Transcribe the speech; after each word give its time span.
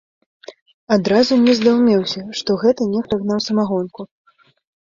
Адразу 0.95 1.33
не 1.43 1.53
здаўмеўся, 1.59 2.21
што 2.39 2.57
гэта 2.65 2.89
нехта 2.95 3.13
гнаў 3.25 3.39
самагонку. 3.49 4.01